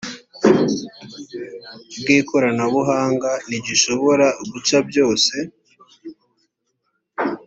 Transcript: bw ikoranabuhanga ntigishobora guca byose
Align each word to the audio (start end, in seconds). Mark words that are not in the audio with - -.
bw 1.99 2.05
ikoranabuhanga 2.19 3.29
ntigishobora 3.47 4.27
guca 4.51 4.77
byose 4.89 5.33